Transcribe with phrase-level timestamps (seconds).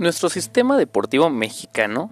[0.00, 2.10] Nuestro sistema deportivo mexicano,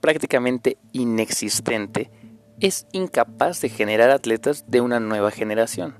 [0.00, 2.10] prácticamente inexistente,
[2.58, 5.94] es incapaz de generar atletas de una nueva generación.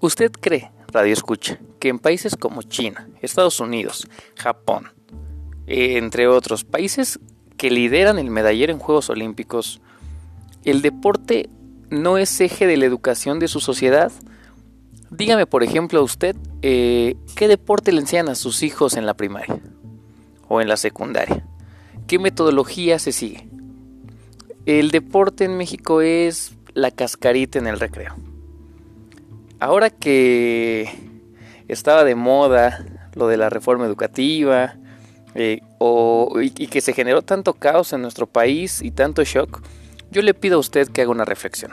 [0.00, 4.88] ¿Usted cree, Radio Escucha, que en países como China, Estados Unidos, Japón,
[5.68, 7.20] entre otros países
[7.56, 9.80] que lideran el medallero en Juegos Olímpicos,
[10.64, 11.48] el deporte
[11.88, 14.10] no es eje de la educación de su sociedad?
[15.12, 19.58] Dígame, por ejemplo, usted, eh, ¿qué deporte le enseñan a sus hijos en la primaria
[20.48, 21.44] o en la secundaria?
[22.06, 23.48] ¿Qué metodología se sigue?
[24.66, 28.14] El deporte en México es la cascarita en el recreo.
[29.58, 30.88] Ahora que
[31.68, 34.76] estaba de moda lo de la reforma educativa
[35.34, 35.60] eh,
[36.40, 39.62] y que se generó tanto caos en nuestro país y tanto shock,
[40.10, 41.72] yo le pido a usted que haga una reflexión.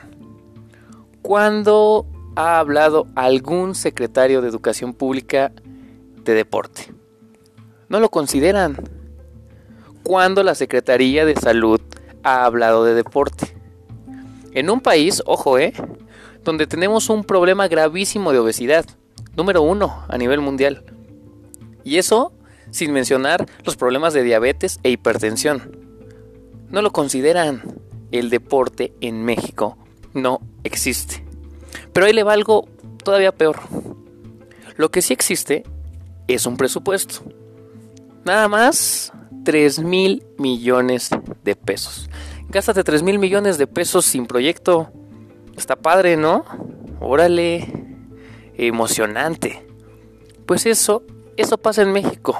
[1.21, 2.05] ¿Cuándo
[2.37, 5.51] ha hablado algún secretario de Educación Pública
[6.23, 6.93] de deporte?
[7.89, 8.77] No lo consideran.
[10.03, 11.81] ¿Cuándo la Secretaría de Salud
[12.21, 13.57] ha hablado de deporte?
[14.51, 15.73] En un país, ojo, eh,
[16.43, 18.85] donde tenemos un problema gravísimo de obesidad,
[19.35, 20.83] número uno a nivel mundial.
[21.83, 22.33] Y eso
[22.69, 25.75] sin mencionar los problemas de diabetes e hipertensión.
[26.69, 27.63] No lo consideran.
[28.11, 29.75] El deporte en México
[30.13, 31.26] no existe.
[31.97, 32.67] Pero ahí le va algo
[33.03, 33.57] todavía peor.
[34.75, 35.63] Lo que sí existe
[36.27, 37.23] es un presupuesto.
[38.23, 39.11] Nada más
[39.45, 41.09] 3 mil millones
[41.43, 42.07] de pesos.
[42.49, 44.91] Gástate 3 mil millones de pesos sin proyecto.
[45.55, 46.45] Está padre, ¿no?
[46.99, 47.65] Órale.
[48.57, 49.65] Emocionante.
[50.45, 51.01] Pues eso,
[51.35, 52.37] eso pasa en México.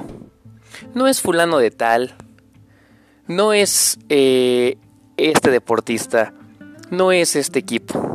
[0.94, 2.16] No es fulano de tal.
[3.26, 4.78] No es eh,
[5.18, 6.36] este deportista.
[6.92, 8.07] No es este equipo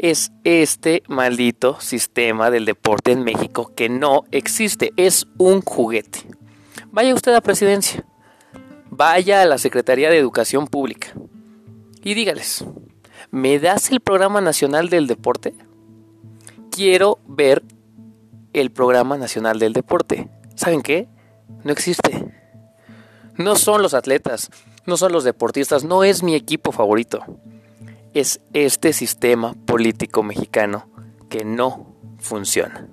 [0.00, 6.20] es este maldito sistema del deporte en México que no existe, es un juguete.
[6.90, 8.06] Vaya usted a presidencia,
[8.88, 11.08] vaya a la Secretaría de Educación Pública
[12.02, 12.64] y dígales,
[13.30, 15.54] ¿me das el Programa Nacional del Deporte?
[16.70, 17.62] Quiero ver
[18.54, 20.30] el Programa Nacional del Deporte.
[20.54, 21.08] ¿Saben qué?
[21.62, 22.26] No existe.
[23.36, 24.50] No son los atletas,
[24.86, 27.22] no son los deportistas, no es mi equipo favorito
[28.14, 30.88] es este sistema político mexicano
[31.28, 32.88] que no funciona.